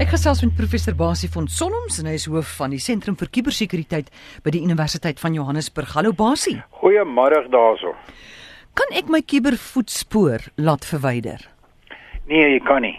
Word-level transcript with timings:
Ek 0.00 0.14
gesels 0.14 0.38
met 0.40 0.54
professor 0.56 0.94
Basie 0.96 1.28
van 1.28 1.44
Solms 1.52 1.98
en 2.00 2.06
hy 2.08 2.14
is 2.16 2.24
hoof 2.24 2.54
van 2.56 2.72
die 2.72 2.80
Sentrum 2.80 3.18
vir 3.20 3.28
Kubersekuriteit 3.36 4.06
by 4.40 4.52
die 4.54 4.62
Universiteit 4.64 5.18
van 5.20 5.34
Johannesburg. 5.36 5.90
Hallo 5.92 6.14
Basie. 6.16 6.54
Goeiemôre 6.80 7.42
daarso. 7.52 7.92
Kan 8.80 8.94
ek 8.96 9.10
my 9.12 9.20
kubervoetspoor 9.20 10.46
laat 10.56 10.88
verwyder? 10.88 11.44
Nee, 12.32 12.46
jy 12.54 12.62
kan 12.64 12.80
nie. 12.86 12.94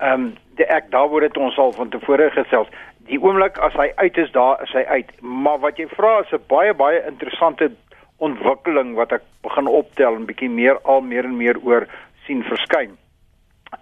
Ehm 0.00 0.30
um, 0.30 0.64
ek 0.64 0.88
daar 0.94 1.10
word 1.12 1.28
dit 1.28 1.36
ons 1.44 1.60
al 1.60 1.76
van 1.76 1.92
tevore 1.92 2.30
gesels. 2.32 2.72
Die 3.12 3.20
oomblik 3.20 3.60
as 3.60 3.76
hy 3.76 3.90
uit 4.00 4.22
is, 4.24 4.32
daar 4.32 4.64
is 4.64 4.72
hy 4.72 4.86
uit. 4.96 5.12
Maar 5.20 5.60
wat 5.66 5.76
jy 5.76 5.90
vra 5.92 6.22
is 6.24 6.32
'n 6.32 6.40
baie 6.48 6.72
baie 6.72 7.04
interessante 7.04 7.68
ontwikkeling 8.16 8.96
wat 8.96 9.12
ek 9.12 9.28
begin 9.44 9.68
optel 9.68 10.16
en 10.16 10.24
bietjie 10.24 10.48
meer 10.48 10.80
al 10.88 11.04
meer 11.04 11.28
en 11.28 11.36
meer 11.36 11.60
oor 11.60 11.84
sien 12.24 12.40
verskyn 12.48 12.96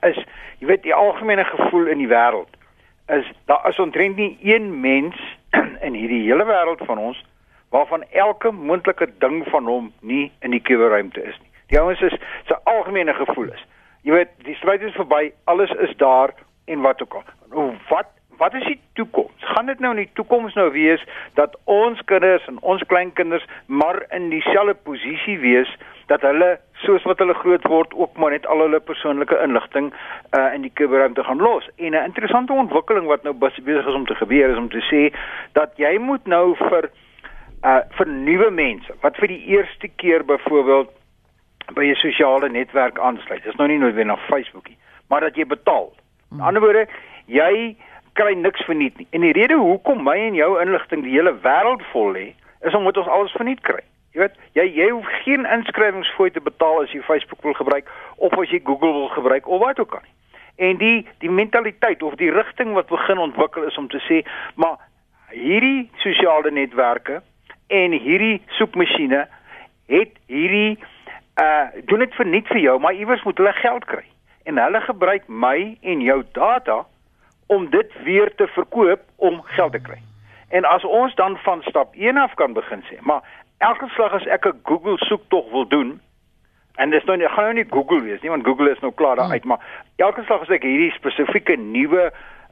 is 0.02 0.18
jy 0.59 0.66
weet 0.66 0.82
die 0.82 0.95
algemene 0.95 1.45
gevoel 1.45 1.87
in 1.87 1.98
die 1.98 2.10
wêreld 2.10 2.59
is 3.09 3.27
daar 3.45 3.69
is 3.69 3.78
ontrent 3.78 4.16
nie 4.16 4.38
een 4.42 4.80
mens 4.80 5.16
in 5.87 5.95
hierdie 5.95 6.23
hele 6.28 6.45
wêreld 6.45 6.84
van 6.87 6.98
ons 6.98 7.24
waarvan 7.69 8.05
elke 8.11 8.51
moontlike 8.51 9.09
ding 9.19 9.45
van 9.48 9.64
hom 9.64 9.92
nie 10.01 10.33
in 10.41 10.51
die 10.51 10.61
kuberruimte 10.61 11.23
is 11.23 11.37
nie. 11.41 11.51
Die 11.69 11.80
ouens 11.80 12.01
is 12.01 12.16
se 12.48 12.56
algemene 12.64 13.14
gevoel 13.14 13.52
is. 13.52 13.64
Jy 14.02 14.14
weet, 14.14 14.30
die 14.47 14.56
stryd 14.56 14.83
is 14.83 14.97
verby, 14.97 15.33
alles 15.45 15.73
is 15.84 15.92
daar 16.00 16.33
en 16.64 16.80
wat 16.80 17.02
ook 17.02 17.19
al. 17.20 17.27
Nou 17.52 17.73
wat 17.89 18.14
wat 18.39 18.55
is 18.55 18.64
die 18.70 18.80
toekoms? 18.95 19.34
Gaan 19.50 19.66
dit 19.66 19.80
nou 19.83 19.91
in 19.97 20.05
die 20.05 20.11
toekoms 20.14 20.55
nou 20.55 20.69
wees 20.70 21.02
dat 21.34 21.56
ons 21.64 21.98
kinders 22.06 22.45
en 22.47 22.61
ons 22.62 22.83
kleinkinders 22.86 23.47
maar 23.66 24.05
in 24.14 24.28
dieselfde 24.30 24.77
posisie 24.86 25.39
wees 25.42 25.73
dat 26.06 26.23
hulle 26.23 26.61
soos 26.84 27.02
wat 27.02 27.18
hulle 27.18 27.34
groot 27.34 27.64
word 27.66 27.95
ook 27.95 28.16
maar 28.16 28.30
net 28.30 28.46
al 28.46 28.60
hulle 28.64 28.80
persoonlike 28.80 29.38
inligting 29.42 29.92
uh 30.38 30.55
in 30.55 30.62
die 30.62 30.73
kuberruimte 30.74 31.24
gaan 31.24 31.42
los. 31.42 31.69
En 31.77 31.92
'n 31.92 32.05
interessante 32.05 32.52
ontwikkeling 32.52 33.06
wat 33.06 33.23
nou 33.23 33.34
besig 33.34 33.86
is 33.86 33.94
om 33.94 34.06
te 34.06 34.14
gebeur 34.14 34.50
is 34.50 34.56
om 34.56 34.69
te 34.69 34.83
sê 34.91 35.14
dat 35.53 35.72
jy 35.77 35.98
moet 35.98 36.27
nou 36.27 36.56
vir 36.56 36.91
uh 37.64 37.80
vir 37.91 38.06
nuwe 38.06 38.50
mense 38.50 38.94
wat 39.00 39.16
vir 39.16 39.28
die 39.28 39.44
eerste 39.47 39.88
keer 39.88 40.25
byvoorbeeld 40.25 40.91
by 41.75 41.84
'n 41.84 41.94
sosiale 41.94 42.48
netwerk 42.48 42.98
aansluit. 42.98 43.42
Dis 43.44 43.56
nou 43.56 43.69
nie 43.69 43.78
noodwendig 43.78 44.27
Facebook 44.27 44.69
nie, 44.69 44.78
maar 45.08 45.20
dat 45.20 45.36
jy 45.36 45.47
betaal. 45.47 45.92
In 46.33 46.41
ander 46.41 46.62
woorde, 46.62 46.86
jy 47.27 47.77
kry 48.12 48.34
niks 48.34 48.64
verniet 48.64 48.97
nie. 48.98 49.06
En 49.10 49.20
die 49.20 49.33
rede 49.33 49.55
hoekom 49.55 50.03
my 50.03 50.16
en 50.16 50.34
jou 50.34 50.60
inligting 50.60 51.03
die 51.03 51.14
hele 51.14 51.34
wêreld 51.42 51.83
vol 51.92 52.12
lê, 52.12 52.34
is 52.60 52.75
omdat 52.75 52.97
ons 52.97 53.06
alles 53.06 53.33
verniet 53.33 53.60
kry. 53.60 53.81
Jy 54.12 54.20
weet, 54.20 54.37
jy 54.56 54.64
jy 54.75 54.91
hoef 54.91 55.09
geen 55.25 55.47
inskrywingsfooi 55.47 56.31
te 56.31 56.41
betaal 56.41 56.83
as 56.83 56.92
jy 56.92 57.03
Facebook 57.05 57.42
wil 57.42 57.56
gebruik 57.59 57.91
of 58.17 58.37
as 58.41 58.50
jy 58.50 58.61
Google 58.65 58.92
wil 58.92 59.09
gebruik 59.12 59.48
of 59.48 59.61
wat 59.61 59.81
ook 59.81 59.98
al 59.98 60.05
nie. 60.05 60.15
En 60.69 60.77
die 60.81 61.06
die 61.19 61.31
mentaliteit 61.31 62.03
of 62.03 62.17
die 62.19 62.31
rigting 62.33 62.73
wat 62.75 62.89
begin 62.89 63.19
ontwikkel 63.19 63.69
is 63.69 63.77
om 63.78 63.89
te 63.89 64.00
sê, 64.09 64.25
maar 64.56 64.78
hierdie 65.31 65.91
sosiale 66.03 66.50
netwerke 66.50 67.20
en 67.69 67.92
hierdie 67.92 68.41
soekmasjiene 68.59 69.27
het 69.92 70.17
hierdie 70.27 70.78
uh 71.39 71.69
doen 71.87 72.03
dit 72.03 72.15
verniet 72.15 72.48
vir 72.50 72.62
jou, 72.65 72.78
maar 72.81 72.97
iewers 72.97 73.22
moet 73.22 73.39
hulle 73.39 73.53
geld 73.61 73.84
kry. 73.84 74.05
En 74.48 74.59
hulle 74.59 74.81
gebruik 74.81 75.28
my 75.28 75.77
en 75.83 76.00
jou 76.00 76.22
data 76.33 76.84
om 77.47 77.70
dit 77.70 77.93
weer 78.05 78.34
te 78.34 78.47
verkoop 78.56 79.05
om 79.17 79.43
geld 79.43 79.72
te 79.72 79.81
kry. 79.81 80.00
En 80.48 80.65
as 80.65 80.84
ons 80.84 81.15
dan 81.15 81.37
van 81.45 81.62
stap 81.62 81.95
1 81.95 82.17
af 82.17 82.34
kan 82.34 82.53
begin 82.53 82.83
sê, 82.89 82.98
maar 83.00 83.22
elke 83.59 83.89
slag 83.95 84.12
as 84.12 84.27
ek 84.27 84.47
'n 84.47 84.61
Google 84.62 84.98
soektog 84.98 85.51
wil 85.51 85.67
doen 85.69 86.01
en 86.77 86.91
dis 86.91 87.05
nou 87.05 87.17
nie 87.17 87.28
gaan 87.28 87.45
nou 87.45 87.55
nie 87.55 87.70
Google 87.70 88.03
wees 88.03 88.20
nie 88.23 88.31
want 88.31 88.45
Google 88.45 88.70
is 88.70 88.81
nou 88.81 88.92
klaar 88.92 89.17
daar 89.17 89.31
uit, 89.31 89.42
hmm. 89.42 89.48
maar 89.48 89.62
elke 89.97 90.23
slag 90.23 90.41
as 90.41 90.55
ek 90.55 90.62
hierdie 90.62 90.92
spesifieke 90.95 91.56
nuwe 91.56 92.11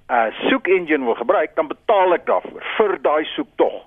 uh 0.09 0.27
soek 0.49 0.69
engine 0.69 1.05
wil 1.05 1.15
gebruik, 1.15 1.55
dan 1.55 1.69
betaal 1.69 2.15
ek 2.15 2.27
daarvoor 2.27 2.63
vir 2.77 2.99
daai 3.03 3.25
soektog. 3.25 3.83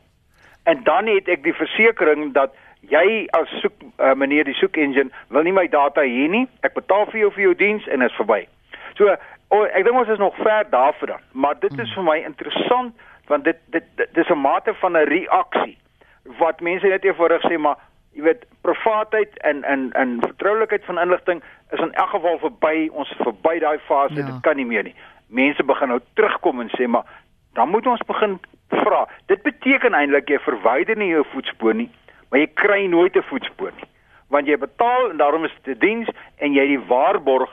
En 0.64 0.84
dan 0.84 1.08
het 1.08 1.28
ek 1.28 1.44
die 1.44 1.56
versekering 1.56 2.34
dat 2.34 2.56
jy 2.82 3.28
as 3.32 3.52
soek 3.62 3.74
uh, 3.84 4.14
meneer 4.14 4.44
die 4.44 4.56
soek 4.60 4.78
engine 4.78 5.12
wil 5.30 5.44
nie 5.44 5.56
my 5.56 5.68
data 5.68 6.02
hê 6.02 6.28
nie. 6.28 6.48
Ek 6.64 6.74
betaal 6.74 7.06
vir 7.12 7.20
jou 7.20 7.32
vir 7.32 7.44
jou 7.44 7.54
diens 7.56 7.88
en 7.88 8.02
is 8.02 8.16
verby. 8.20 8.48
So 9.00 9.08
oh, 9.50 9.64
ek 9.64 9.84
dink 9.84 9.96
ons 9.96 10.12
is 10.12 10.20
nog 10.20 10.36
ver 10.44 10.68
daarvan, 10.72 11.24
maar 11.32 11.56
dit 11.60 11.72
is 11.72 11.88
hmm. 11.88 11.96
vir 11.96 12.04
my 12.04 12.18
interessant 12.24 13.08
want 13.28 13.44
dit 13.44 13.60
dit 13.72 14.08
dis 14.14 14.30
'n 14.30 14.42
mate 14.42 14.74
van 14.74 14.98
'n 14.98 15.08
reaksie 15.08 15.78
wat 16.38 16.62
mense 16.62 16.88
net 16.88 17.06
eenvoudig 17.06 17.42
sê 17.42 17.58
maar 17.58 17.78
jy 18.14 18.22
weet 18.22 18.46
privaatheid 18.62 19.38
en 19.38 19.64
en 19.64 19.92
en 19.94 20.18
vertroulikheid 20.22 20.86
van 20.86 21.00
inligting 21.00 21.44
is 21.72 21.80
in 21.80 21.94
elk 21.94 22.10
geval 22.10 22.40
verby 22.40 22.90
ons 22.92 23.14
verby 23.18 23.60
daai 23.60 23.80
fase 23.88 24.20
ja. 24.20 24.26
dit 24.26 24.42
kan 24.42 24.56
nie 24.56 24.66
meer 24.66 24.84
nie. 24.84 24.96
Mense 25.28 25.64
begin 25.64 25.88
nou 25.88 26.00
terugkom 26.14 26.62
en 26.62 26.70
sê 26.78 26.88
maar 26.88 27.06
dan 27.54 27.70
moet 27.70 27.88
ons 27.88 28.06
begin 28.06 28.40
vra. 28.70 29.08
Dit 29.26 29.42
beteken 29.42 29.94
eintlik 29.94 30.30
jy 30.30 30.40
verwyder 30.40 30.98
nie 30.98 31.10
jou 31.10 31.26
voetspoor 31.34 31.74
nie 31.74 31.90
maar 32.30 32.40
jy 32.40 32.50
kry 32.54 32.86
nooit 32.86 33.16
'n 33.16 33.30
voetspoor 33.30 33.72
nie. 33.76 33.90
Want 34.30 34.48
jy 34.48 34.58
betaal 34.58 35.10
en 35.10 35.18
daarom 35.18 35.46
is 35.46 35.56
dit 35.64 35.76
'n 35.76 35.80
diens 35.80 36.10
en 36.38 36.54
jy 36.54 36.66
die 36.68 36.86
waarborg 36.88 37.50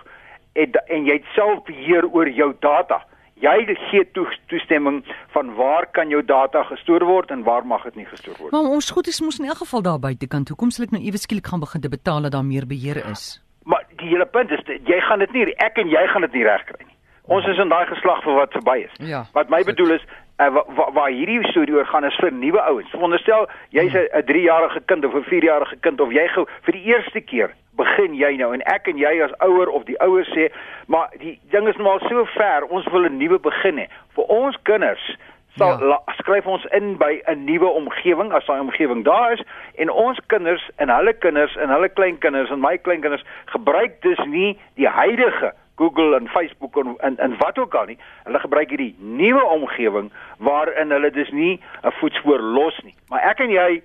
en, 0.53 0.73
en 0.87 1.05
jy 1.05 1.13
het 1.13 1.29
self 1.35 1.65
beheer 1.65 2.05
oor 2.09 2.29
jou 2.29 2.55
data 2.61 3.05
jy 3.41 3.77
gee 3.91 4.05
toe, 4.13 4.27
toestemming 4.49 5.03
van 5.35 5.55
waar 5.55 5.87
kan 5.93 6.09
jou 6.09 6.23
data 6.25 6.63
gestoor 6.71 7.05
word 7.05 7.31
en 7.31 7.43
waar 7.43 7.67
mag 7.67 7.85
dit 7.91 7.97
nie 8.03 8.07
gestoor 8.07 8.37
word. 8.39 8.53
Maar 8.53 8.71
ons 8.79 8.91
goed 8.91 9.07
is 9.07 9.21
mos 9.21 9.39
in 9.39 9.49
elk 9.49 9.63
geval 9.65 9.83
daar 9.83 9.99
buitekant. 10.01 10.49
Hoekom 10.49 10.71
sal 10.71 10.87
ek 10.89 10.97
nou 10.97 11.03
ewe 11.03 11.21
skielik 11.21 11.47
gaan 11.47 11.61
begin 11.61 11.81
te 11.81 11.93
betaal 11.93 12.23
dat 12.23 12.33
daar 12.33 12.45
meer 12.45 12.67
beheer 12.67 13.03
is? 13.11 13.41
Maar 13.65 13.85
die 13.97 14.09
hele 14.09 14.27
punt 14.27 14.51
is 14.51 14.63
jy 14.67 15.01
gaan 15.01 15.19
dit 15.19 15.33
nie 15.33 15.49
ek 15.57 15.79
en 15.83 15.89
jy 15.89 16.07
gaan 16.13 16.25
dit 16.29 16.33
nie 16.33 16.47
regkry 16.47 16.85
nie. 16.85 16.95
Ons 17.27 17.47
is 17.51 17.59
in 17.59 17.69
daai 17.69 17.87
geslag 17.91 18.23
vir 18.23 18.37
wat 18.39 18.53
verby 18.55 18.85
is. 18.85 18.93
Ja, 19.03 19.25
wat 19.35 19.51
my 19.51 19.59
goed. 19.65 19.75
bedoel 19.75 19.97
is 19.97 20.05
uh, 20.39 20.53
waar 20.55 20.93
wa, 20.95 21.07
hierdie 21.11 21.43
storie 21.51 21.75
oor 21.75 21.89
gaan 21.91 22.07
is 22.07 22.19
vir 22.23 22.31
nuwe 22.33 22.63
ouens. 22.63 22.91
Veronderstel 22.95 23.49
jy's 23.75 23.93
'n 23.93 24.07
hmm. 24.07 24.27
3-jarige 24.31 24.81
kind 24.87 25.05
of 25.05 25.15
'n 25.15 25.27
4-jarige 25.27 25.77
kind 25.81 26.01
of 26.01 26.13
jy 26.15 26.29
vir 26.37 26.73
die 26.73 26.85
eerste 26.95 27.21
keer 27.21 27.55
begin 27.77 28.15
jy 28.15 28.37
nou 28.37 28.53
en 28.55 28.65
ek 28.73 28.89
en 28.89 28.99
jy 28.99 29.13
as 29.25 29.35
ouer 29.45 29.69
of 29.69 29.85
die 29.85 29.99
ouers 30.01 30.29
sê 30.35 30.49
maar 30.87 31.09
die 31.21 31.39
ding 31.55 31.69
is 31.69 31.77
nou 31.77 31.89
al 31.93 32.05
so 32.09 32.25
ver 32.35 32.69
ons 32.69 32.87
wil 32.93 33.09
'n 33.09 33.19
nuwe 33.19 33.39
begin 33.39 33.79
hê 33.79 33.87
vir 34.17 34.25
ons 34.25 34.57
kinders 34.63 35.17
sal 35.57 35.81
ja. 35.81 36.01
skryf 36.21 36.47
ons 36.47 36.65
in 36.77 36.97
by 37.01 37.21
'n 37.27 37.45
nuwe 37.45 37.69
omgewing 37.69 38.33
as 38.33 38.47
daai 38.47 38.61
omgewing 38.61 39.05
daar 39.05 39.33
is 39.33 39.43
en 39.75 39.91
ons 39.91 40.21
kinders 40.27 40.71
en 40.77 40.89
hulle 40.89 41.13
kinders 41.13 41.57
en 41.57 41.69
hulle 41.69 41.89
kleinkinders 41.89 42.51
en 42.51 42.61
my 42.61 42.77
kleinkinders 42.77 43.25
gebruik 43.45 44.03
dus 44.03 44.21
nie 44.27 44.59
die 44.75 44.89
huidige 44.89 45.53
Google 45.77 46.17
en 46.17 46.29
Facebook 46.29 46.77
en 46.77 46.95
en, 46.99 47.19
en 47.19 47.37
wat 47.39 47.59
ook 47.59 47.75
al 47.75 47.87
nie 47.87 47.99
hulle 48.25 48.39
gebruik 48.39 48.69
hierdie 48.69 48.95
nuwe 48.99 49.45
omgewing 49.45 50.13
waarin 50.39 50.91
hulle 50.91 51.11
dus 51.11 51.31
nie 51.31 51.61
'n 51.83 51.93
voetspoor 52.01 52.41
los 52.41 52.81
nie 52.83 52.95
maar 53.09 53.21
ek 53.21 53.41
en 53.41 53.51
jy 53.51 53.83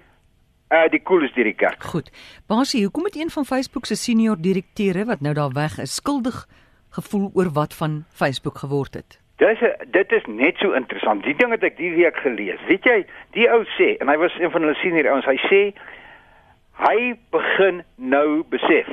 uh 0.72 0.88
die 0.92 1.02
koeles 1.04 1.34
deur 1.36 1.50
die 1.50 1.58
kerk. 1.58 1.84
Goed. 1.84 2.12
Basie, 2.48 2.84
hoekom 2.86 3.10
het 3.10 3.16
een 3.20 3.30
van 3.30 3.46
Facebook 3.46 3.86
se 3.86 3.96
senior 3.96 4.38
direkteure 4.40 5.06
wat 5.06 5.22
nou 5.22 5.34
daar 5.34 5.54
weg 5.54 5.78
is, 5.80 5.96
skuldig 5.96 6.46
gevoel 6.96 7.32
oor 7.34 7.52
wat 7.54 7.74
van 7.74 8.04
Facebook 8.10 8.58
geword 8.64 8.94
het? 8.94 9.20
Dis 9.42 9.60
dit 9.92 10.12
is 10.12 10.26
net 10.28 10.58
so 10.58 10.72
interessant. 10.78 11.24
Die 11.24 11.36
ding 11.36 11.52
het 11.52 11.64
ek 11.64 11.78
die 11.78 11.92
week 11.96 12.18
gelees. 12.24 12.62
Weet 12.70 12.86
jy, 12.86 13.00
die 13.36 13.48
ou 13.50 13.64
sê 13.78 13.96
en 14.00 14.12
hy 14.12 14.18
was 14.22 14.36
een 14.40 14.52
van 14.54 14.62
hulle 14.62 14.78
senior 14.80 15.10
ouens, 15.12 15.26
hy 15.26 15.40
sê 15.48 15.62
hy 16.82 16.98
begin 17.36 17.82
nou 17.98 18.44
besef 18.50 18.90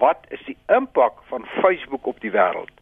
wat 0.00 0.26
is 0.34 0.42
die 0.48 0.56
impak 0.72 1.22
van 1.30 1.46
Facebook 1.60 2.06
op 2.06 2.18
die 2.24 2.32
wêreld. 2.34 2.72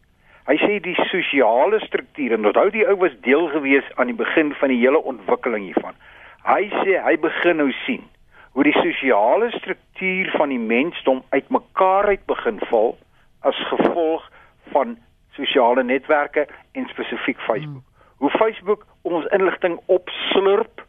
Hy 0.45 0.57
sê 0.61 0.79
die 0.83 0.95
sosiale 1.09 1.79
struktuur 1.83 2.35
en 2.35 2.45
onthou 2.45 2.67
die 2.73 2.85
ou 2.87 2.97
was 3.01 3.13
deel 3.27 3.47
gewees 3.53 3.87
aan 3.95 4.11
die 4.11 4.17
begin 4.17 4.53
van 4.59 4.73
die 4.73 4.81
hele 4.81 5.01
ontwikkeling 5.13 5.67
hiervan. 5.69 5.97
Hy 6.45 6.67
sê 6.83 6.99
hy 7.01 7.15
begin 7.21 7.63
nou 7.63 7.71
sien 7.85 8.03
hoe 8.55 8.63
die 8.63 8.77
sosiale 8.79 9.51
struktuur 9.51 10.29
van 10.31 10.49
die 10.49 10.59
mensdom 10.59 11.23
uitmekaar 11.29 12.05
uit 12.07 12.25
begin 12.25 12.59
val 12.69 12.93
as 13.39 13.57
gevolg 13.67 14.29
van 14.71 14.95
sosiale 15.35 15.83
netwerke 15.83 16.47
en 16.71 16.87
spesifiek 16.87 17.39
Facebook. 17.39 17.83
Hmm. 17.83 18.15
Hoe 18.17 18.29
Facebook 18.29 18.85
ons 19.01 19.25
inligting 19.35 19.75
opslurp 19.85 20.85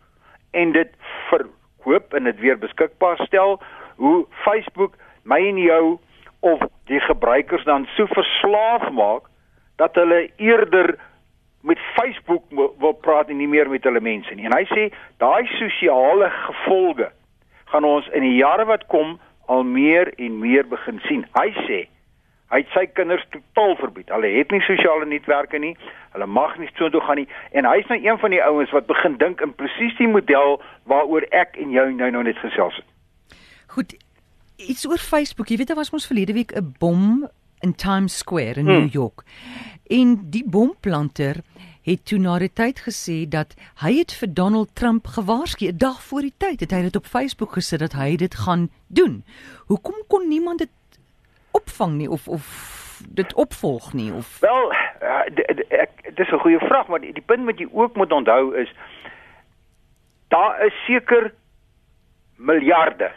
en 0.50 0.72
dit 0.72 0.94
verkoop 1.28 2.14
en 2.14 2.30
dit 2.30 2.38
weer 2.38 2.58
beskikbaar 2.58 3.18
stel, 3.26 3.58
hoe 3.96 4.26
Facebook 4.44 4.94
my 5.22 5.42
en 5.48 5.58
jou 5.58 5.98
of 6.40 6.62
die 6.86 7.00
gebruikers 7.00 7.66
dan 7.66 7.88
so 7.96 8.06
verslaaf 8.14 8.90
maak 8.94 9.26
dat 9.82 9.98
hulle 9.98 10.30
eerder 10.36 10.94
met 11.66 11.82
Facebook 11.98 12.46
wil 12.78 12.94
praat 12.94 13.28
en 13.28 13.42
nie 13.42 13.50
meer 13.50 13.68
met 13.68 13.82
hulle 13.84 14.00
mense 14.00 14.34
nie. 14.34 14.46
En 14.46 14.54
hy 14.54 14.64
sê 14.70 14.88
daai 15.18 15.50
sosiale 15.58 16.30
gevolge 16.30 17.10
gaan 17.72 17.84
ons 17.84 18.08
in 18.14 18.22
die 18.22 18.36
jare 18.36 18.64
wat 18.64 18.86
kom 18.92 19.18
al 19.46 19.62
meer 19.62 20.12
en 20.18 20.38
meer 20.38 20.66
begin 20.68 21.00
sien. 21.08 21.26
Hy 21.38 21.50
sê 21.66 21.86
hy 22.54 22.60
het 22.62 22.74
sy 22.74 22.84
kinders 22.94 23.24
totaal 23.34 23.74
verbied. 23.80 24.10
Hulle 24.14 24.28
het 24.36 24.52
nie 24.54 24.62
sosiale 24.62 25.06
netwerke 25.10 25.58
nie. 25.58 25.72
Hulle 26.14 26.28
mag 26.30 26.54
nie 26.62 26.68
so 26.78 26.86
toe 26.94 27.02
gaan 27.02 27.18
nie. 27.18 27.28
En 27.58 27.66
hy's 27.66 27.88
nou 27.90 27.98
een 27.98 28.20
van 28.22 28.30
die 28.30 28.42
ouens 28.42 28.70
wat 28.74 28.86
begin 28.86 29.16
dink 29.18 29.42
in 29.42 29.54
presies 29.58 29.96
die 29.98 30.06
model 30.10 30.60
waaroor 30.90 31.26
ek 31.34 31.58
en 31.58 31.74
jou 31.74 31.88
nou 31.94 32.10
nou 32.14 32.22
net 32.28 32.38
gesels 32.44 32.78
het. 32.78 32.86
Goed. 33.74 33.96
Iets 34.56 34.86
oor 34.88 35.02
Facebook. 35.02 35.50
Jy 35.50 35.58
weet 35.60 35.74
daar 35.74 35.82
was 35.82 35.90
mos 35.92 36.06
verlede 36.06 36.32
week 36.38 36.54
'n 36.54 36.74
bom 36.78 37.26
in 37.60 37.74
Times 37.74 38.18
Square 38.18 38.60
in 38.60 38.66
hmm. 38.66 38.78
New 38.78 38.92
York. 38.92 39.24
En 39.90 40.30
die 40.30 40.44
bomplanter 40.46 41.42
het 41.86 42.04
toe 42.04 42.18
na 42.18 42.38
die 42.42 42.52
tyd 42.52 42.80
gesê 42.82 43.16
dat 43.30 43.54
hy 43.82 43.92
het 44.00 44.12
vir 44.20 44.32
Donald 44.34 44.74
Trump 44.74 45.06
gewaarsku 45.16 45.66
'n 45.70 45.78
dag 45.78 46.02
voor 46.02 46.20
die 46.20 46.34
tyd 46.36 46.60
het 46.60 46.70
hy 46.70 46.82
dit 46.82 46.96
op 46.96 47.06
Facebook 47.06 47.52
gesit 47.52 47.80
dat 47.80 47.92
hy 47.92 48.16
dit 48.16 48.34
gaan 48.34 48.68
doen. 48.86 49.24
Hoekom 49.66 49.94
kon 50.08 50.28
niemand 50.28 50.58
dit 50.58 50.74
opvang 51.50 51.94
nie 51.94 52.10
of 52.10 52.28
of 52.28 52.44
dit 53.08 53.34
opvolg 53.34 53.92
nie 53.92 54.12
of 54.12 54.40
Wel, 54.40 54.72
uh, 55.02 55.22
dis 56.14 56.30
'n 56.30 56.38
goeie 56.38 56.58
vraag, 56.58 56.86
maar 56.86 57.00
die, 57.00 57.12
die 57.12 57.22
punt 57.26 57.44
wat 57.44 57.58
jy 57.58 57.68
ook 57.72 57.96
moet 57.96 58.12
onthou 58.12 58.56
is 58.56 58.74
daar 60.28 60.66
is 60.66 60.84
seker 60.86 61.34
miljarde 62.36 63.10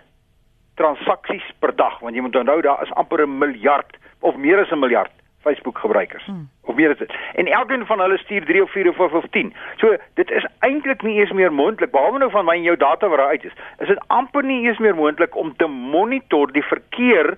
transaksies 0.75 1.54
per 1.60 1.75
dag, 1.75 2.00
want 2.00 2.16
jy 2.16 2.21
moet 2.21 2.36
onthou 2.36 2.62
daar 2.62 2.83
is 2.83 2.92
amper 2.92 3.25
'n 3.25 3.38
miljard 3.38 3.98
of 4.19 4.36
meer 4.36 4.60
as 4.60 4.71
'n 4.71 4.80
miljard 4.80 5.12
Facebook 5.39 5.77
gebruikers. 5.77 6.25
Hmm. 6.25 6.50
Meer 6.79 6.95
as 6.95 7.01
dit. 7.01 7.13
En 7.41 7.51
elkeen 7.51 7.85
van 7.85 7.99
hulle 8.03 8.17
stuur 8.23 8.45
3 8.45 8.63
of 8.63 8.71
4 8.71 8.89
of 8.89 8.95
5 8.95 9.19
of 9.21 9.27
10. 9.35 9.53
So 9.81 9.97
dit 10.21 10.31
is 10.31 10.47
eintlik 10.59 11.03
nie 11.03 11.19
eens 11.19 11.35
meer 11.35 11.53
moontlik 11.53 11.91
behalwe 11.91 12.23
nou 12.23 12.31
van 12.31 12.47
my 12.47 12.55
en 12.59 12.67
jou 12.69 12.77
data 12.77 13.11
wat 13.11 13.19
daar 13.19 13.35
uit 13.35 13.45
is. 13.51 13.59
Is 13.83 13.91
dit 13.91 14.01
amper 14.07 14.43
nie 14.43 14.63
eens 14.67 14.79
meer 14.79 14.95
moontlik 14.95 15.35
om 15.35 15.53
te 15.57 15.67
monitor 15.67 16.51
die 16.55 16.63
verkeer 16.63 17.35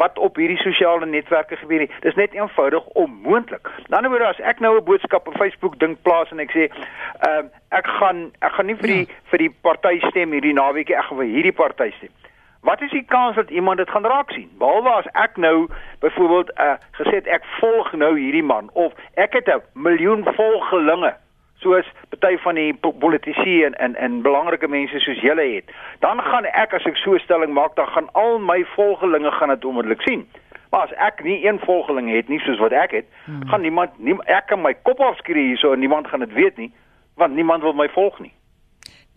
wat 0.00 0.18
op 0.18 0.36
hierdie 0.40 0.58
sosiale 0.62 1.06
netwerke 1.06 1.56
gebeur 1.60 1.84
nie. 1.84 1.90
Dis 2.04 2.16
net 2.16 2.32
eenvoudig 2.32 2.86
onmoontlik. 3.02 3.68
Aan 3.68 3.86
die 3.86 3.96
ander 3.98 4.12
bodre 4.12 4.30
as 4.30 4.40
ek 4.52 4.62
nou 4.64 4.76
'n 4.78 4.84
boodskap 4.84 5.28
op 5.28 5.36
Facebook 5.36 5.78
ding 5.78 5.96
plaas 6.02 6.30
en 6.30 6.40
ek 6.40 6.54
sê, 6.56 6.68
ehm 6.70 7.44
uh, 7.44 7.50
ek 7.78 7.86
gaan 7.98 8.30
ek 8.40 8.52
gaan 8.52 8.66
nie 8.66 8.78
vir 8.80 8.90
die 8.94 9.04
ja. 9.04 9.20
vir 9.30 9.38
die 9.38 9.52
party 9.62 10.00
stem 10.08 10.32
hierdie 10.32 10.56
naweek, 10.56 10.90
ek 10.90 11.04
gaan 11.04 11.18
vir 11.18 11.32
hierdie 11.34 11.58
party 11.62 11.90
stem. 11.98 12.12
Wat 12.60 12.80
is 12.80 12.90
die 12.90 13.04
kans 13.04 13.34
dat 13.34 13.50
iemand 13.50 13.76
dit 13.76 13.90
gaan 13.90 14.04
raak 14.04 14.30
sien? 14.30 14.50
Behalwe 14.58 14.88
as 14.88 15.06
ek 15.12 15.36
nou 15.36 15.68
byvoorbeeld 15.98 16.52
uh, 16.58 16.76
gesê 16.90 17.14
het 17.14 17.26
ek 17.26 17.44
volg 17.60 17.92
nou 17.92 18.18
hierdie 18.18 18.44
man 18.44 18.70
of 18.72 18.92
ek 19.14 19.32
het 19.32 19.48
'n 19.48 19.62
miljoen 19.72 20.24
volgelinge 20.24 21.14
soos 21.60 21.88
party 22.08 22.36
van 22.42 22.54
die 22.54 22.74
politici 22.98 23.64
en 23.64 23.74
en 23.74 23.96
en 23.96 24.22
belangrike 24.22 24.68
mense 24.68 24.98
soos 24.98 25.20
julle 25.20 25.46
het, 25.54 25.64
dan 25.98 26.20
gaan 26.22 26.44
ek 26.44 26.72
as 26.72 26.84
ek 26.84 26.96
so 26.96 27.14
'n 27.14 27.18
stelling 27.18 27.52
maak, 27.52 27.76
dan 27.76 27.86
gaan 27.86 28.08
al 28.12 28.38
my 28.38 28.64
volgelinge 28.64 29.30
gaan 29.30 29.48
dit 29.48 29.64
onmiddellik 29.64 30.02
sien. 30.02 30.28
Maar 30.70 30.80
as 30.80 30.92
ek 30.92 31.22
nie 31.22 31.46
een 31.46 31.58
volgeling 31.58 32.10
het 32.10 32.28
nie 32.28 32.40
soos 32.40 32.58
wat 32.58 32.72
ek 32.72 32.90
het, 32.90 33.06
hmm. 33.24 33.48
gaan 33.48 33.60
niemand 33.60 33.90
nie 33.98 34.16
ek 34.24 34.46
kan 34.46 34.62
my 34.62 34.74
kop 34.82 35.00
afskree 35.00 35.46
hierso 35.46 35.72
en 35.72 35.78
niemand 35.78 36.06
gaan 36.06 36.20
dit 36.20 36.32
weet 36.32 36.56
nie, 36.56 36.72
want 37.14 37.34
niemand 37.34 37.62
wil 37.62 37.72
my 37.72 37.88
volg 37.88 38.18
nie. 38.18 38.32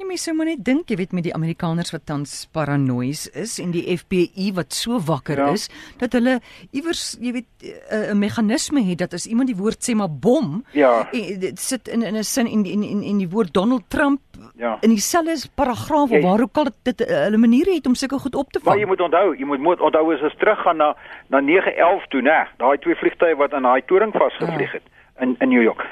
Nee, 0.03 0.09
mens 0.11 0.25
sou 0.27 0.33
maar 0.35 0.49
net 0.49 0.63
dink, 0.67 0.89
jy 0.91 0.97
weet 0.99 1.13
met 1.15 1.23
die 1.23 1.31
Amerikaners 1.31 1.93
wat 1.93 2.03
tans 2.09 2.31
paranoïes 2.51 3.21
is 3.39 3.53
en 3.63 3.69
die 3.71 3.85
FBI 3.95 4.49
wat 4.57 4.75
so 4.75 4.97
wakker 5.07 5.39
ja. 5.39 5.45
is 5.55 5.69
dat 6.01 6.17
hulle 6.17 6.33
iewers, 6.75 7.13
jy 7.23 7.31
weet, 7.37 7.47
eh, 7.63 8.11
'n 8.11 8.19
meganisme 8.19 8.83
het 8.83 8.99
dat 8.99 9.13
as 9.13 9.27
iemand 9.31 9.47
die 9.47 9.55
woord 9.55 9.79
sê 9.79 9.95
maar 9.95 10.11
bom, 10.11 10.65
ja. 10.73 11.07
dit 11.13 11.59
sit 11.59 11.87
in 11.87 12.03
in 12.03 12.17
'n 12.19 12.23
sin 12.23 12.47
en 12.47 12.65
in 12.65 12.83
in 12.83 13.01
in 13.01 13.17
die 13.17 13.29
woord 13.29 13.53
Donald 13.53 13.87
Trump 13.87 14.19
ja. 14.57 14.77
in 14.81 14.89
dieselfde 14.89 15.47
paragraaf 15.55 16.11
of 16.11 16.21
waar 16.21 16.41
ook 16.41 16.57
al 16.57 16.63
dit, 16.63 16.97
dit 16.97 17.07
hulle 17.07 17.37
maniere 17.37 17.73
het 17.73 17.87
om 17.87 17.95
sulke 17.95 18.19
goed 18.19 18.35
op 18.35 18.51
te 18.51 18.59
vang. 18.59 18.75
Maar 18.75 18.83
jy 18.83 18.87
moet 18.87 19.01
onthou, 19.01 19.37
jy 19.37 19.45
moet 19.45 19.59
moet 19.59 19.79
onthou 19.79 20.13
as 20.13 20.21
ons 20.21 20.35
teruggaan 20.35 20.77
na 20.77 20.95
na 21.29 21.39
911 21.39 22.07
toe, 22.07 22.21
né? 22.21 22.47
Daai 22.57 22.77
twee 22.77 22.95
vliegtye 22.95 23.35
wat 23.35 23.53
aan 23.53 23.63
daai 23.63 23.81
toring 23.85 24.11
vasgevlieg 24.11 24.71
ja. 24.71 24.79
het 24.79 24.83
ja. 24.83 25.21
in 25.23 25.35
in 25.39 25.49
New 25.49 25.63
York. 25.63 25.87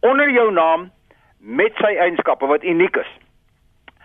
onder 0.00 0.30
jou 0.30 0.52
naam 0.52 0.90
met 1.38 1.74
sy 1.78 1.94
eienskappe 1.96 2.46
wat 2.46 2.64
uniek 2.64 2.96
is. 2.96 3.12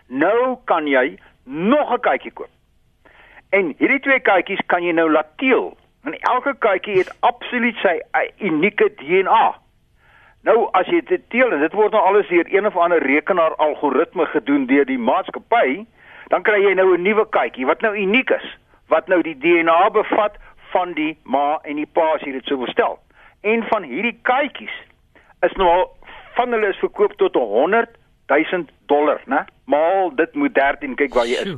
Nou 0.07 0.57
kan 0.65 0.87
jy 0.87 1.17
nog 1.43 1.93
'n 1.93 1.99
kykie 1.99 2.31
koop. 2.31 2.56
En 3.49 3.73
hierdie 3.77 3.99
twee 3.99 4.19
katjies 4.19 4.63
kan 4.65 4.83
jy 4.83 4.91
nou 4.91 5.07
laat 5.11 5.29
teel. 5.37 5.77
En 6.03 6.15
elke 6.19 6.53
katjie 6.59 6.97
het 6.97 7.13
absoluut 7.19 7.75
sy 7.83 7.99
unieke 8.39 8.89
DNA. 8.99 9.45
Nou 10.47 10.57
as 10.77 10.87
jy 10.91 11.01
dit 11.07 11.23
teel 11.33 11.51
en 11.51 11.63
dit 11.63 11.73
word 11.75 11.95
nou 11.95 12.01
alles 12.07 12.27
deur 12.31 12.47
een 12.51 12.67
of 12.67 12.77
ander 12.77 13.03
rekenaar 13.03 13.55
algoritme 13.55 14.25
gedoen 14.25 14.67
deur 14.67 14.85
die 14.87 14.99
maatskappy, 14.99 15.85
dan 16.31 16.43
kry 16.43 16.61
jy 16.63 16.73
nou 16.75 16.93
'n 16.95 17.01
nuwe 17.01 17.25
katjie 17.29 17.65
wat 17.65 17.81
nou 17.81 17.95
uniek 17.95 18.29
is, 18.29 18.47
wat 18.87 19.07
nou 19.07 19.21
die 19.21 19.37
DNA 19.37 19.89
bevat 19.89 20.35
van 20.71 20.93
die 20.93 21.17
ma 21.23 21.59
en 21.63 21.75
die 21.75 21.89
pa 21.93 22.13
as 22.15 22.21
jy 22.21 22.31
dit 22.31 22.45
sou 22.45 22.67
stel. 22.67 22.99
Een 23.41 23.63
van 23.63 23.83
hierdie 23.83 24.19
katjies 24.21 24.75
is 25.41 25.53
nou 25.59 25.69
al 25.69 25.97
van 26.35 26.51
hulle 26.51 26.67
is 26.67 26.79
verkoop 26.79 27.13
tot 27.17 27.33
100 27.33 27.89
000 28.27 28.65
dollar, 28.85 29.21
né? 29.25 29.45
Maal 29.65 30.15
dit 30.15 30.33
moet 30.33 30.53
13 30.53 30.95
kyk 30.95 31.13
waar 31.13 31.25
jy 31.25 31.41
is. 31.43 31.55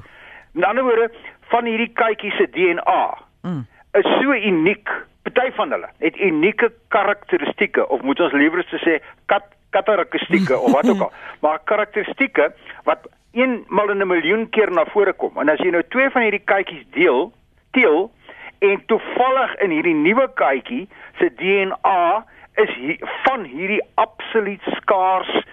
Met 0.54 0.66
ander 0.66 0.84
woorde, 0.84 1.12
van 1.52 1.66
hierdie 1.66 1.92
katjies 1.94 2.38
se 2.38 2.48
DNA 2.54 3.04
mm. 3.44 3.64
is 4.00 4.10
so 4.22 4.34
uniek. 4.34 4.90
Party 5.24 5.52
van 5.56 5.72
hulle 5.72 5.90
het 6.00 6.18
unieke 6.18 6.72
karakteristikke 6.88 7.88
of 7.88 8.02
moet 8.02 8.20
ons 8.20 8.34
liewer 8.34 8.64
sê 8.84 9.00
kat 9.32 9.46
karakteristikke 9.70 10.58
of 10.58 10.72
wat 10.74 10.90
ook 10.90 11.02
al. 11.08 11.12
Maar 11.44 11.60
karakteristikke 11.70 12.52
wat 12.88 13.10
eenmal 13.32 13.92
in 13.94 14.02
'n 14.02 14.08
miljoen 14.08 14.50
keer 14.50 14.72
na 14.72 14.86
vore 14.86 15.14
kom. 15.14 15.38
En 15.38 15.50
as 15.50 15.60
jy 15.60 15.70
nou 15.70 15.84
twee 15.90 16.10
van 16.10 16.22
hierdie 16.22 16.46
katjies 16.46 16.86
deel, 16.92 17.32
teel 17.72 18.12
en 18.60 18.86
toevallig 18.86 19.56
in 19.56 19.70
hierdie 19.70 19.96
nuwe 19.96 20.28
katjie 20.34 20.88
se 21.20 21.30
DNA 21.36 22.26
is 22.56 22.74
hier, 22.76 22.98
van 23.24 23.44
hierdie 23.44 23.84
absoluut 23.96 24.62
skaars 24.82 25.46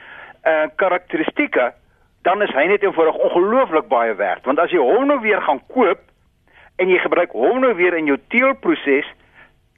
uh 0.47 0.67
karakteristikke 0.77 1.75
dan 2.27 2.43
is 2.43 2.53
hy 2.55 2.67
net 2.67 2.83
eenvoudig 2.83 3.19
ongelooflik 3.29 3.89
baie 3.89 4.15
werd 4.19 4.45
want 4.49 4.63
as 4.63 4.75
jy 4.75 4.83
hom 4.83 5.07
nou 5.11 5.21
weer 5.25 5.43
gaan 5.47 5.63
koop 5.73 6.03
en 6.83 6.93
jy 6.93 6.99
gebruik 7.05 7.33
hom 7.33 7.63
nou 7.65 7.75
weer 7.79 7.97
in 7.97 8.11
jou 8.11 8.19
teelproses 8.35 9.09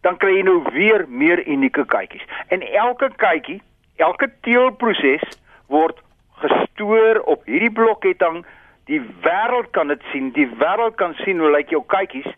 dan 0.06 0.16
kry 0.16 0.38
jy 0.38 0.44
nou 0.48 0.60
weer 0.72 1.06
meer 1.08 1.44
unieke 1.46 1.84
kykies 1.84 2.24
en 2.54 2.64
elke 2.84 3.10
kykie 3.16 3.60
elke 3.96 4.30
teelproses 4.46 5.24
word 5.68 5.98
gestoor 6.42 7.20
op 7.26 7.44
hierdie 7.50 7.74
blokketting 7.74 8.44
Die 8.88 9.00
wêreld 9.20 9.70
kan 9.76 9.90
dit 9.92 10.02
sien. 10.12 10.30
Die 10.32 10.48
wêreld 10.60 10.96
kan 10.96 11.12
sien 11.20 11.40
hoe 11.42 11.50
lyk 11.52 11.72
jou 11.74 11.82
kykies, 11.92 12.28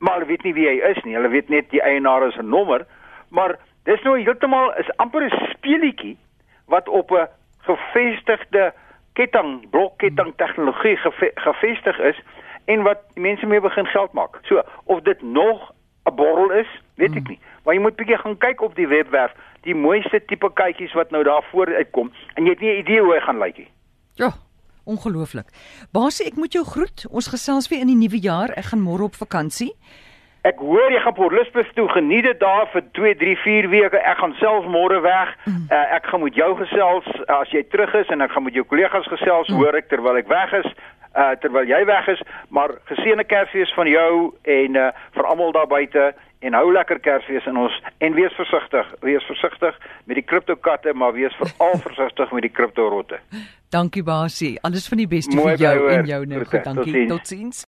maar 0.00 0.16
hulle 0.18 0.30
weet 0.30 0.46
nie 0.46 0.54
wie 0.56 0.68
hy 0.68 0.78
is 0.90 1.00
nie. 1.04 1.16
Hulle 1.18 1.28
weet 1.32 1.50
net 1.52 1.68
die 1.74 1.82
eienaar 1.84 2.24
se 2.32 2.42
nommer, 2.42 2.86
maar 3.28 3.58
dis 3.88 4.00
nou 4.06 4.16
heeltemal 4.16 4.72
is 4.80 4.88
amper 5.02 5.26
'n 5.28 5.48
speelietjie 5.52 6.16
wat 6.72 6.88
op 6.88 7.12
'n 7.12 7.28
gevestigde 7.68 8.72
ketting, 9.12 9.70
blokketting 9.70 10.32
tegnologie 10.36 10.96
geve, 10.96 11.30
gevestig 11.34 11.98
is 11.98 12.20
en 12.64 12.82
wat 12.82 13.02
mense 13.14 13.46
mee 13.46 13.60
begin 13.60 13.86
geld 13.86 14.12
maak. 14.12 14.38
So 14.42 14.62
of 14.84 15.00
dit 15.02 15.22
nog 15.22 15.72
'n 16.04 16.14
borrel 16.14 16.50
is, 16.52 16.68
weet 16.94 17.16
ek 17.16 17.28
nie. 17.28 17.38
Maar 17.64 17.74
jy 17.74 17.80
moet 17.80 17.96
bietjie 17.96 18.18
gaan 18.18 18.38
kyk 18.38 18.60
op 18.60 18.74
die 18.74 18.88
webwerf, 18.88 19.32
die 19.62 19.74
mooiste 19.74 20.24
tipe 20.26 20.50
kykies 20.52 20.92
wat 20.92 21.10
nou 21.10 21.22
daar 21.24 21.44
voor 21.50 21.74
uitkom 21.74 22.12
en 22.34 22.44
jy 22.44 22.50
het 22.50 22.60
nie 22.60 22.72
'n 22.72 22.78
idee 22.78 23.00
hoe 23.00 23.14
hy 23.14 23.20
gaan 23.20 23.38
lyk 23.38 23.56
nie. 23.58 23.70
Ja, 24.14 24.32
ongelooflik. 24.84 25.48
Basie, 25.92 26.26
ek 26.26 26.36
moet 26.36 26.52
jou 26.52 26.64
groet. 26.64 27.06
Ons 27.10 27.28
gesels 27.28 27.68
weer 27.68 27.80
in 27.80 27.86
die 27.86 27.96
nuwe 27.96 28.18
jaar. 28.18 28.50
Ek 28.56 28.64
gaan 28.64 28.82
môre 28.82 29.02
op 29.02 29.14
vakansie. 29.14 29.74
Ek 30.48 30.60
hoor 30.64 30.88
jy 30.88 31.00
gaan 31.04 31.12
Port 31.12 31.34
Elizabeth 31.36 31.74
toe. 31.76 31.88
Geniet 31.92 32.24
dit 32.24 32.38
daar 32.40 32.68
vir 32.72 32.84
2, 32.96 33.16
3, 33.20 33.36
4 33.42 33.68
weke. 33.68 33.98
Ek 33.98 34.22
gaan 34.22 34.32
self 34.40 34.64
môre 34.64 35.00
weg. 35.04 35.34
Mm. 35.44 35.66
Uh, 35.68 35.82
ek 35.96 36.08
gaan 36.08 36.22
met 36.24 36.38
jou 36.38 36.54
gesels 36.62 37.10
uh, 37.18 37.42
as 37.42 37.52
jy 37.52 37.60
terug 37.68 37.92
is 38.00 38.08
en 38.08 38.24
ek 38.24 38.32
gaan 38.32 38.46
met 38.46 38.56
jou 38.56 38.64
kollegas 38.64 39.08
gesels, 39.12 39.50
mm. 39.50 39.60
hoor 39.60 39.76
ek 39.76 39.92
terwyl 39.92 40.16
ek 40.16 40.32
weg 40.32 40.56
is. 40.62 40.72
Uh 41.10 41.32
terwyl 41.42 41.66
jy 41.66 41.80
weg 41.88 42.06
is, 42.12 42.20
maar 42.54 42.70
geseënde 42.86 43.24
Kersfees 43.26 43.72
van 43.74 43.88
jou 43.90 44.10
en 44.46 44.76
uh 44.78 44.90
vir 45.16 45.26
almal 45.26 45.50
daar 45.56 45.66
buite 45.66 46.12
en 46.46 46.54
hou 46.54 46.68
lekker 46.72 47.00
Kersfees 47.02 47.48
in 47.50 47.58
ons 47.58 47.74
en 47.98 48.14
wees 48.14 48.36
versigtig. 48.38 48.94
Wees 49.02 49.26
versigtig 49.26 49.76
met 50.06 50.20
die 50.20 50.24
kriptokatte, 50.24 50.94
maar 50.94 51.12
wees 51.18 51.34
veral 51.40 51.82
versigtig 51.88 52.30
met 52.32 52.46
die 52.46 52.52
kriptorotte. 52.54 53.18
Dankie 53.74 54.02
Basie. 54.06 54.54
Alles 54.62 54.88
van 54.88 55.02
die 55.02 55.10
beste 55.10 55.34
vir 55.36 55.60
jou 55.60 55.76
en 55.90 56.08
jou 56.08 56.22
nou. 56.30 56.46
Dankie. 56.62 57.06
Totsiens. 57.10 57.66